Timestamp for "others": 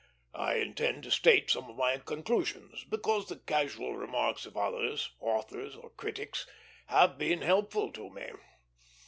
4.57-5.11